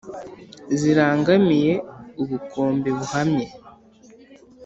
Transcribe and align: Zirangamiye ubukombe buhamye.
Zirangamiye 0.79 1.73
ubukombe 2.21 2.89
buhamye. 2.97 3.45